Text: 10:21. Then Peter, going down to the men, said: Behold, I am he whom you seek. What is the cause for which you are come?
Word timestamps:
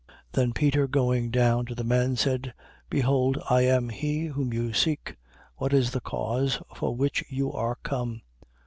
10:21. 0.09 0.15
Then 0.31 0.53
Peter, 0.53 0.87
going 0.87 1.29
down 1.29 1.65
to 1.67 1.75
the 1.75 1.83
men, 1.83 2.15
said: 2.15 2.55
Behold, 2.89 3.37
I 3.51 3.61
am 3.67 3.89
he 3.89 4.25
whom 4.25 4.51
you 4.51 4.73
seek. 4.73 5.15
What 5.57 5.73
is 5.73 5.91
the 5.91 6.01
cause 6.01 6.59
for 6.75 6.95
which 6.95 7.23
you 7.29 7.53
are 7.53 7.75
come? 7.83 8.23